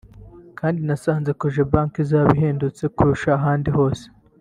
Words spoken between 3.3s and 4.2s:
ahandi hose